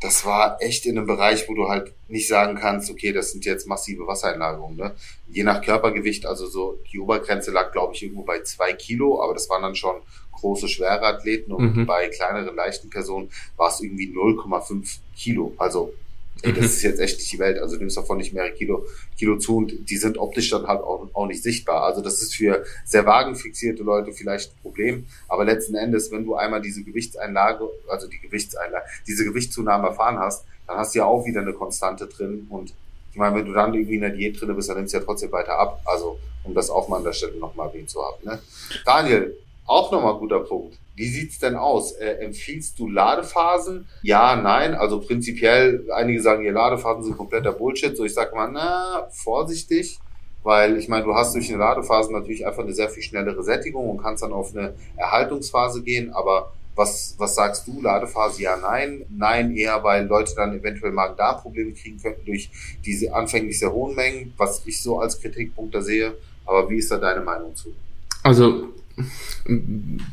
[0.01, 3.45] Das war echt in einem Bereich, wo du halt nicht sagen kannst, okay, das sind
[3.45, 4.77] jetzt massive Wassereinlagerungen.
[4.77, 4.95] Ne?
[5.27, 9.33] Je nach Körpergewicht, also so die Obergrenze lag, glaube ich, irgendwo bei zwei Kilo, aber
[9.33, 10.01] das waren dann schon
[10.33, 11.85] große, schwere Athleten und mhm.
[11.85, 15.53] bei kleineren, leichten Personen war es irgendwie 0,5 Kilo.
[15.57, 15.93] Also
[16.41, 17.59] ey, das ist jetzt echt nicht die Welt.
[17.59, 18.85] Also du nimmst davon nicht mehrere Kilo,
[19.17, 21.83] Kilo zu und die sind optisch dann halt auch, auch nicht sichtbar.
[21.83, 25.05] Also das ist für sehr wagenfixierte Leute vielleicht ein Problem.
[25.27, 30.45] Aber letzten Endes, wenn du einmal diese Gewichtseinlage, also die Gewichtseinlage, diese Gewichtszunahme erfahren hast,
[30.67, 32.47] dann hast du ja auch wieder eine Konstante drin.
[32.49, 32.73] Und
[33.11, 35.03] ich meine, wenn du dann irgendwie in der Diät drin bist, dann nimmst du ja
[35.03, 35.81] trotzdem weiter ab.
[35.85, 38.23] Also, um das auch mal an der Stelle nochmal erwähnt zu haben.
[38.23, 38.39] Ne?
[38.85, 40.77] Daniel, auch nochmal guter Punkt.
[40.95, 41.91] Wie sieht's denn aus?
[41.93, 43.87] Äh, empfiehlst du Ladephasen?
[44.01, 44.75] Ja, nein.
[44.75, 47.97] Also prinzipiell, einige sagen, ihr Ladephasen sind kompletter Bullshit.
[47.97, 49.99] So, ich sage mal, na, vorsichtig.
[50.43, 53.89] Weil ich meine, du hast durch eine Ladephase natürlich einfach eine sehr viel schnellere Sättigung
[53.89, 56.13] und kannst dann auf eine Erhaltungsphase gehen.
[56.13, 57.81] Aber was, was sagst du?
[57.81, 59.05] Ladephase ja, nein.
[59.09, 62.49] Nein, eher, weil Leute dann eventuell Magen-Darm-Probleme kriegen könnten durch
[62.85, 66.13] diese anfänglich sehr hohen Mengen, was ich so als Kritikpunkt da sehe.
[66.45, 67.73] Aber wie ist da deine Meinung zu?
[68.21, 68.69] Also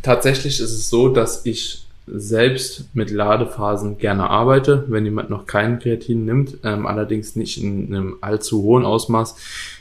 [0.02, 5.78] Tatsächlich ist es so, dass ich selbst mit Ladephasen gerne arbeite, wenn jemand noch keinen
[5.78, 9.36] Kreatin nimmt, ähm, allerdings nicht in einem allzu hohen Ausmaß.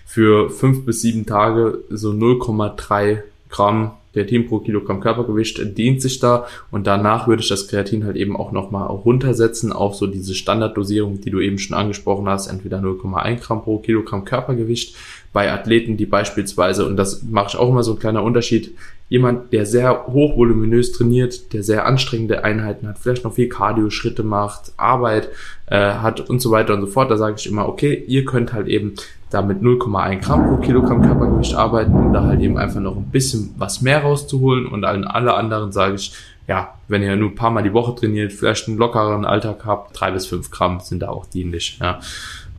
[0.05, 6.45] Für fünf bis sieben Tage so 0,3 Gramm Kreatin pro Kilogramm Körpergewicht dient sich da
[6.69, 11.21] und danach würde ich das Kreatin halt eben auch nochmal runtersetzen auf so diese Standarddosierung,
[11.21, 14.95] die du eben schon angesprochen hast, entweder 0,1 Gramm pro Kilogramm Körpergewicht
[15.33, 18.75] bei Athleten, die beispielsweise, und das mache ich auch immer so ein kleiner Unterschied,
[19.07, 24.71] jemand, der sehr hochvoluminös trainiert, der sehr anstrengende Einheiten hat, vielleicht noch viel Cardio-Schritte macht,
[24.77, 25.29] Arbeit
[25.67, 28.53] äh, hat und so weiter und so fort, da sage ich immer, okay, ihr könnt
[28.53, 28.93] halt eben
[29.29, 33.11] da mit 0,1 Gramm pro Kilogramm Körpergewicht arbeiten, um da halt eben einfach noch ein
[33.11, 36.13] bisschen was mehr rauszuholen und allen alle anderen sage ich,
[36.47, 39.99] ja, wenn ihr nur ein paar Mal die Woche trainiert, vielleicht einen lockeren Alltag habt,
[39.99, 41.99] drei bis fünf Gramm sind da auch dienlich, ja,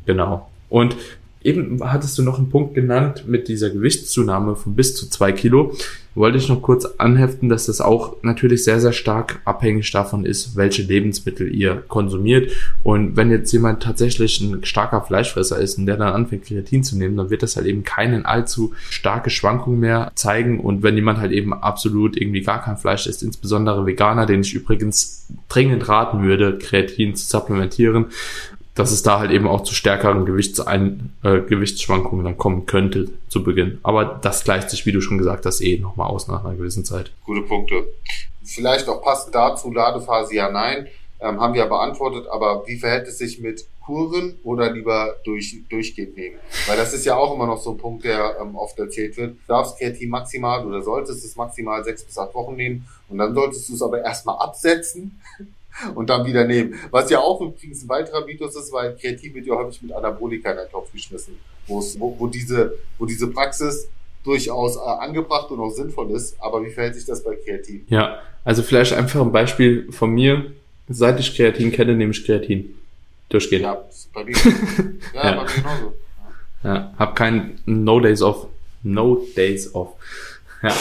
[0.07, 0.51] genau.
[0.69, 0.97] Und
[1.45, 5.75] Eben hattest du noch einen Punkt genannt mit dieser Gewichtszunahme von bis zu zwei Kilo.
[6.15, 10.57] Wollte ich noch kurz anheften, dass das auch natürlich sehr, sehr stark abhängig davon ist,
[10.57, 12.53] welche Lebensmittel ihr konsumiert.
[12.83, 16.99] Und wenn jetzt jemand tatsächlich ein starker Fleischfresser ist und der dann anfängt, Kreatin zu
[16.99, 20.61] nehmen, dann wird das halt eben keine allzu starke Schwankung mehr zeigen.
[20.61, 24.53] Und wenn jemand halt eben absolut irgendwie gar kein Fleisch isst, insbesondere Veganer, den ich
[24.53, 28.07] übrigens dringend raten würde, Kreatin zu supplementieren,
[28.75, 33.45] dass es da halt eben auch zu stärkeren Gewichtsein, äh, Gewichtsschwankungen dann kommen könnte zu
[33.45, 33.79] Beginn.
[33.83, 36.85] Aber das gleicht sich, wie du schon gesagt hast, eh nochmal aus nach einer gewissen
[36.85, 37.13] Zeit.
[37.25, 37.87] Gute Punkte.
[38.43, 40.89] Vielleicht auch passend dazu, Ladephase ja, nein,
[41.21, 45.57] ähm, haben wir ja beantwortet, aber wie verhält es sich mit Kuren oder lieber durch,
[45.69, 46.37] durchgehend nehmen?
[46.67, 49.33] Weil das ist ja auch immer noch so ein Punkt, der ähm, oft erzählt wird.
[49.33, 53.35] Du darfst Kreatin maximal oder solltest es maximal sechs bis acht Wochen nehmen und dann
[53.35, 55.21] solltest du es aber erstmal absetzen
[55.95, 56.75] und dann wieder nehmen.
[56.91, 60.51] Was ja auch übrigens ein weiterer Mythos ist, weil Kreatin wird ja häufig mit Anabolika
[60.51, 63.89] in den Topf geschmissen, wo, wo, diese, wo diese Praxis
[64.25, 66.37] durchaus äh, angebracht und auch sinnvoll ist.
[66.41, 67.85] Aber wie verhält sich das bei Kreatin?
[67.89, 70.53] Ja, also vielleicht einfach ein Beispiel von mir.
[70.89, 72.75] Seit ich Kreatin kenne, nehme ich Kreatin.
[73.29, 73.65] Durchgehend.
[73.65, 73.83] Ja,
[74.13, 74.37] bei mir,
[75.15, 75.37] ja, ja.
[75.37, 75.95] bei mir genauso.
[76.65, 78.47] Ja, hab kein No Days Off.
[78.83, 79.91] No Days Off.
[80.63, 80.75] Ja.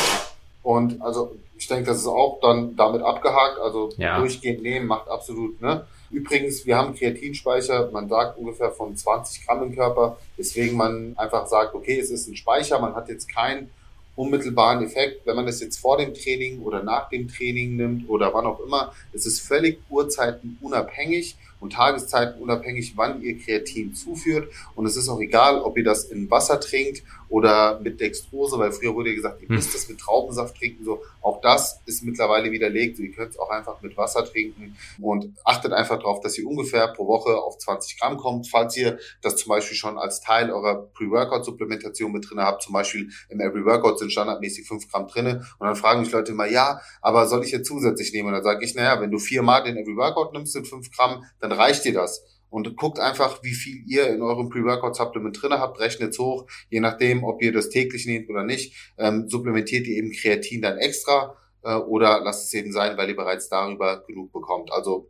[0.63, 3.59] Und also ich denke, das ist auch dann damit abgehakt.
[3.59, 4.17] Also Ja.
[4.19, 5.85] durchgehend nehmen macht absolut, ne?
[6.09, 11.45] Übrigens, wir haben Kreatinspeicher, man sagt ungefähr von 20 Gramm im Körper, weswegen man einfach
[11.45, 13.69] sagt, okay, es ist ein Speicher, man hat jetzt keinen
[14.15, 15.25] unmittelbaren Effekt.
[15.25, 18.59] Wenn man das jetzt vor dem Training oder nach dem Training nimmt oder wann auch
[18.59, 24.51] immer, es ist völlig uhrzeitenunabhängig und tageszeitenunabhängig, wann ihr Kreatin zuführt.
[24.75, 28.73] Und es ist auch egal, ob ihr das in Wasser trinkt oder mit Dextrose, weil
[28.73, 29.55] früher wurde ja gesagt, ihr Hm.
[29.55, 30.83] müsst das mit Traubensaft trinken.
[30.83, 32.99] So, auch das ist mittlerweile widerlegt.
[32.99, 36.89] Ihr könnt es auch einfach mit Wasser trinken und achtet einfach darauf, dass ihr ungefähr
[36.89, 38.49] pro Woche auf 20 Gramm kommt.
[38.49, 43.09] Falls ihr das zum Beispiel schon als Teil eurer Pre-Workout-Supplementation mit drin habt, zum Beispiel
[43.29, 45.45] im Every Workout sind standardmäßig 5 Gramm drinne.
[45.59, 48.27] Und dann fragen mich Leute immer, ja, aber soll ich jetzt zusätzlich nehmen?
[48.29, 51.23] Und dann sage ich, naja, wenn du viermal den Every Workout nimmst in 5 Gramm,
[51.39, 52.25] dann reicht dir das.
[52.49, 57.23] Und guckt einfach, wie viel ihr in eurem Pre-Workout-Supplement drinne habt, rechnet hoch, je nachdem,
[57.23, 61.75] ob ihr das täglich nehmt oder nicht, ähm, supplementiert ihr eben Kreatin dann extra äh,
[61.75, 64.69] oder lasst es eben sein, weil ihr bereits darüber genug bekommt.
[64.73, 65.09] Also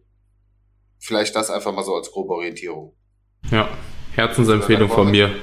[0.99, 2.95] vielleicht das einfach mal so als grobe Orientierung.
[3.49, 3.67] Ja.
[4.13, 5.34] Herzensempfehlung von mir.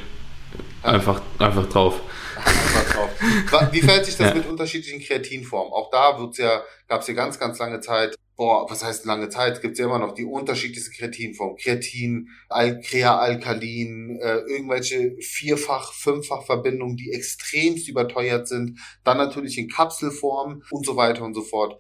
[0.83, 2.01] Einfach, einfach drauf.
[2.37, 3.73] Einfach drauf.
[3.73, 4.35] Wie verhält sich das Ja.
[4.35, 5.73] mit unterschiedlichen Kreatinformen?
[5.73, 9.29] Auch da wird's ja, gab es ja ganz, ganz lange Zeit, boah, was heißt lange
[9.29, 9.61] Zeit?
[9.61, 11.59] Gibt ja immer noch die unterschiedlichsten Kreatinformen.
[11.59, 18.79] Kreatin, Al Crea-Alkalin, äh, irgendwelche Vierfach-, Fünffach-Verbindungen, die extremst überteuert sind.
[19.05, 21.79] Dann natürlich in Kapselform und so weiter und so fort.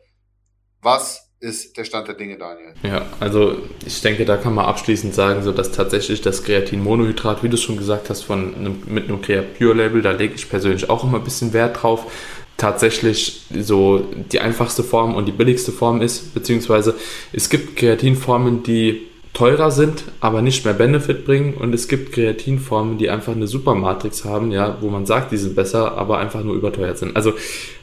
[0.82, 2.74] Was ist der Stand der Dinge, Daniel?
[2.82, 7.48] Ja, also ich denke, da kann man abschließend sagen, so dass tatsächlich das Kreatinmonohydrat, wie
[7.48, 10.90] du schon gesagt hast, von einem, mit einem Crea Pure Label, da lege ich persönlich
[10.90, 12.10] auch immer ein bisschen Wert drauf.
[12.58, 16.94] Tatsächlich so die einfachste Form und die billigste Form ist, beziehungsweise
[17.32, 19.06] es gibt Kreatinformen, die
[19.38, 21.54] teurer sind, aber nicht mehr Benefit bringen.
[21.54, 25.54] Und es gibt Kreatinformen, die einfach eine Supermatrix haben, ja, wo man sagt, die sind
[25.54, 27.14] besser, aber einfach nur überteuert sind.
[27.14, 27.34] Also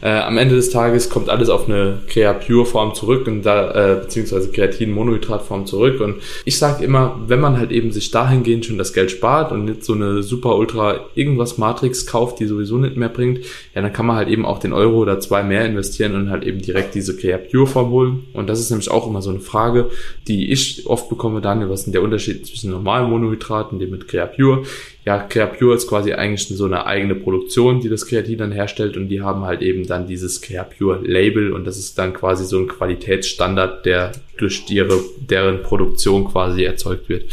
[0.01, 3.71] äh, am Ende des Tages kommt alles auf eine Crea Pure Form zurück und da
[3.71, 6.01] äh, beziehungsweise Kreatin Monohydrat Form zurück.
[6.01, 9.63] Und ich sage immer, wenn man halt eben sich dahingehend schon das Geld spart und
[9.63, 13.39] nicht so eine Super Ultra irgendwas Matrix kauft, die sowieso nicht mehr bringt,
[13.73, 16.43] ja, dann kann man halt eben auch den Euro oder zwei mehr investieren und halt
[16.43, 18.23] eben direkt diese Crea Pure Form holen.
[18.33, 19.89] Und das ist nämlich auch immer so eine Frage,
[20.27, 24.07] die ich oft bekomme, Daniel, was ist denn der Unterschied zwischen normalen Monohydraten, dem mit
[24.07, 24.63] Crea Pure?
[25.05, 28.97] Ja, Crea Pure ist quasi eigentlich so eine eigene Produktion, die das Kreatin dann herstellt
[28.97, 32.45] und die haben halt eben dann dieses Crea Pure Label und das ist dann quasi
[32.45, 37.25] so ein Qualitätsstandard, der durch ihre, deren Produktion quasi erzeugt wird.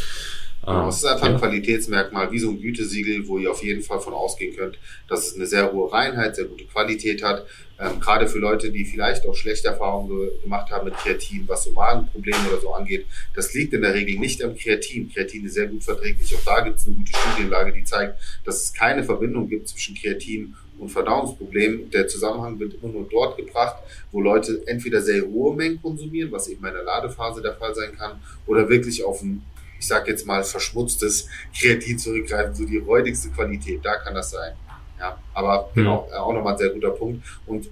[0.66, 4.00] Ähm, es ist einfach ein Qualitätsmerkmal, wie so ein Gütesiegel, wo ihr auf jeden Fall
[4.00, 7.46] von ausgehen könnt, dass es eine sehr hohe Reinheit, sehr gute Qualität hat.
[7.80, 11.64] Ähm, gerade für Leute, die vielleicht auch schlechte Erfahrungen ge gemacht haben mit Kreatin, was
[11.64, 13.06] so Magenprobleme oder so angeht.
[13.34, 15.10] Das liegt in der Regel nicht am Kreatin.
[15.12, 16.32] Kreatin ist sehr gut verträglich.
[16.36, 19.96] Auch da gibt es eine gute Studienlage, die zeigt, dass es keine Verbindung gibt zwischen
[19.96, 21.90] Kreatin und Verdauungsproblemen.
[21.90, 23.76] Der Zusammenhang wird immer nur dort gebracht,
[24.12, 27.96] wo Leute entweder sehr hohe Mengen konsumieren, was eben in der Ladephase der Fall sein
[27.96, 29.42] kann, oder wirklich auf ein
[29.82, 31.26] ich sag jetzt mal, verschmutztes
[31.58, 34.52] Kreatin zurückgreifen, so die räudigste Qualität, da kann das sein.
[35.00, 37.26] Ja, aber genau, äh, auch nochmal ein sehr guter Punkt.
[37.46, 37.68] Und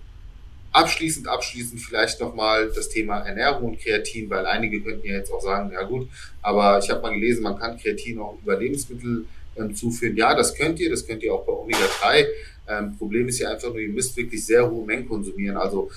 [0.72, 5.40] abschließend, abschließend vielleicht nochmal das Thema Ernährung und Kreatin, weil einige könnten ja jetzt auch
[5.40, 6.08] sagen, ja gut,
[6.42, 10.16] aber ich habe mal gelesen, man kann Kreatin auch über Lebensmittel ähm, zuführen.
[10.16, 12.26] Ja, das könnt ihr, das könnt ihr auch bei Omega-3.
[12.66, 15.56] Ähm, Problem ist ja einfach nur, ihr müsst wirklich sehr hohe Mengen konsumieren.
[15.56, 15.92] Also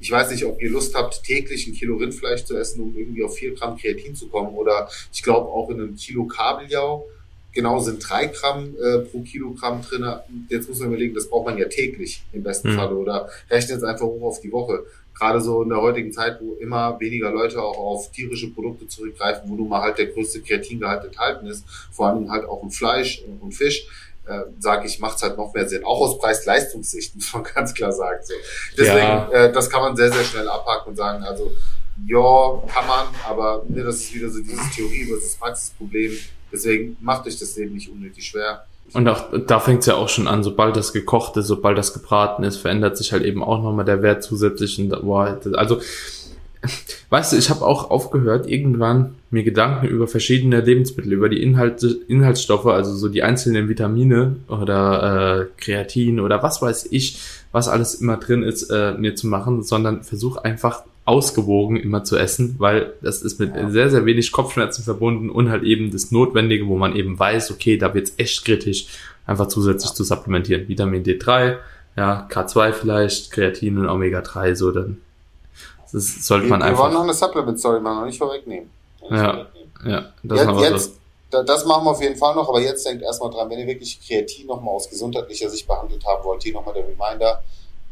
[0.00, 3.22] ich weiß nicht, ob ihr Lust habt, täglich ein Kilo Rindfleisch zu essen, um irgendwie
[3.22, 4.54] auf vier Gramm Kreatin zu kommen.
[4.56, 7.06] Oder ich glaube auch in einem Kilo Kabeljau
[7.52, 10.06] genau sind drei Gramm äh, pro Kilogramm drin.
[10.48, 12.76] Jetzt muss man überlegen, das braucht man ja täglich im besten Mhm.
[12.76, 12.94] Falle.
[12.96, 14.84] Oder rechnet es einfach hoch auf die Woche.
[15.18, 19.50] Gerade so in der heutigen Zeit, wo immer weniger Leute auch auf tierische Produkte zurückgreifen,
[19.50, 23.22] wo nun mal halt der größte Kreatingehalt enthalten ist, vor allem halt auch im Fleisch
[23.40, 23.86] und Fisch,
[24.30, 25.84] äh, sage ich, macht es halt noch mehr Sinn.
[25.84, 28.20] Auch aus Preis-Leistungssicht, muss man ganz klar sagen.
[28.22, 28.34] So.
[28.78, 29.28] Deswegen, Ja.
[29.30, 31.50] äh, das kann man sehr, sehr schnell abhaken und sagen, also,
[32.06, 36.12] ja, kann man, aber ne, das ist wieder so dieses Theorie versus Praxisproblem.
[36.52, 38.64] Deswegen macht euch das Leben nicht unnötig schwer.
[38.92, 41.92] Und auch da fängt es ja auch schon an, sobald das gekocht ist, sobald das
[41.92, 44.78] gebraten ist, verändert sich halt eben auch nochmal der Wert zusätzlich.
[44.78, 45.80] Und, boah, also,
[47.10, 51.98] weißt du, ich habe auch aufgehört, irgendwann mir Gedanken über verschiedene Lebensmittel, über die Inhalte,
[52.08, 57.20] Inhaltsstoffe, also so die einzelnen Vitamine oder äh, Kreatin oder was weiß ich,
[57.52, 62.16] was alles immer drin ist, äh, mir zu machen, sondern versuche einfach ausgewogen immer zu
[62.16, 63.68] essen, weil das ist mit Ja.
[63.70, 67.76] sehr, sehr wenig Kopfschmerzen verbunden und halt eben das Notwendige, wo man eben weiß, okay,
[67.76, 68.86] da wird's echt kritisch,
[69.26, 70.68] einfach zusätzlich zu supplementieren.
[70.68, 71.56] Vitamin D3,
[71.96, 74.98] ja, K2 vielleicht, Kreatin und Omega-3, so dann
[75.92, 78.70] das sollte Wir, man wir wollen noch einfach, eine Supplement-Story machen, noch nicht vorwegnehmen.
[79.02, 79.32] Noch nicht Ja.
[79.32, 79.70] vorwegnehmen.
[79.86, 80.92] ja, das Jetzt, aber jetzt,
[81.32, 81.42] so.
[81.42, 84.00] das machen wir auf jeden Fall noch, aber jetzt denkt erstmal dran, wenn ihr wirklich
[84.06, 87.42] Kreatin nochmal aus gesundheitlicher Sicht behandelt haben wollt, hier nochmal der Reminder.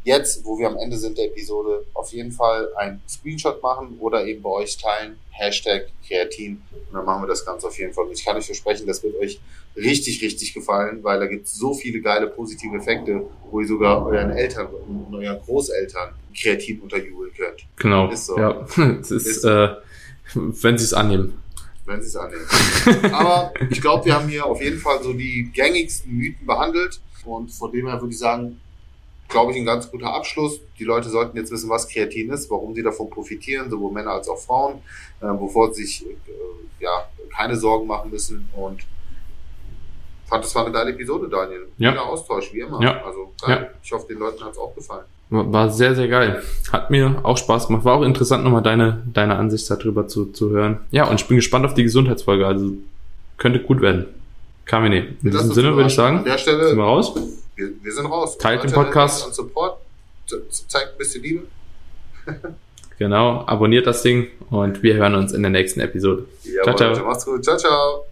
[0.09, 4.25] Jetzt, wo wir am Ende sind der Episode, auf jeden Fall ein Screenshot machen oder
[4.25, 5.19] eben bei euch teilen.
[5.29, 6.63] Hashtag Kreatin.
[6.73, 8.07] Und dann machen wir das Ganze auf jeden Fall.
[8.07, 9.39] Und ich kann euch versprechen, das wird euch
[9.77, 14.07] richtig, richtig gefallen, weil da gibt es so viele geile positive Effekte, wo ihr sogar
[14.07, 17.67] euren Eltern und euren Großeltern Kreatin unterjubeln könnt.
[17.77, 18.11] Genau.
[18.11, 18.39] Ist so.
[18.39, 18.67] Ja,
[19.03, 19.49] es ist, ist so.
[19.51, 19.77] äh,
[20.35, 21.43] wenn sie es annehmen
[21.85, 22.47] wenn sie es annehmen.
[23.13, 27.01] Aber ich glaube, wir haben hier auf jeden Fall so die gängigsten Mythen behandelt.
[27.25, 28.61] Und von dem her würde ich sagen,
[29.29, 30.61] glaube ich, ein ganz guter Abschluss.
[30.79, 34.29] Die Leute sollten jetzt wissen, was Kreatin ist, warum sie davon profitieren, sowohl Männer als
[34.29, 34.77] auch Frauen,
[35.21, 36.11] äh, bevor sie sich äh,
[36.81, 38.49] ja, keine Sorgen machen müssen.
[38.57, 38.81] Und
[40.27, 41.69] fand, das war eine geile Episode, Daniel.
[41.79, 41.91] Ja.
[41.91, 42.83] Guter Austausch, wie immer.
[42.83, 43.03] Ja.
[43.05, 43.69] Also geil.
[43.71, 43.79] Ja.
[43.83, 45.05] Ich hoffe, den Leuten hat es auch gefallen.
[45.31, 46.43] War sehr, sehr geil.
[46.73, 47.85] Hat mir auch Spaß gemacht.
[47.85, 50.81] War auch interessant, nochmal deine, deine Ansicht darüber zu, zu hören.
[50.91, 52.47] Ja, und ich bin gespannt auf die Gesundheitsfolge.
[52.47, 52.73] Also
[53.37, 54.07] könnte gut werden.
[54.65, 54.99] Kamine.
[55.23, 57.15] In Das diesem Sinne würde ich sagen, An der Stelle, sind wir raus.
[57.59, 58.39] Wir, wir sind raus.
[58.39, 59.27] Teilt den Podcast.
[59.27, 59.79] Und Support.
[60.27, 61.43] Ze- Zeigt ein bisschen Liebe.
[62.99, 66.27] Genau, abonniert das Ding und wir hören uns in der nächsten Episode.
[66.43, 66.89] Jawohl, ciao.
[66.91, 67.45] Leute, Macht's gut.
[67.45, 68.08] Ciao, ciao.